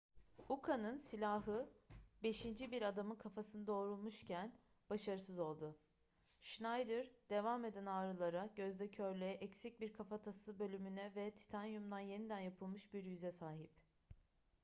[0.49, 1.69] uka'nın silahı
[2.23, 4.53] beşinci bir adamın kafasını doğrulmuşken
[4.89, 5.77] başarısız oldu
[6.39, 13.03] schneider devam eden ağrılara gözde körlüğe eksik bir kafatası bölümüne ve titanyumdan yeniden yapılmış bir
[13.03, 13.69] yüze sahip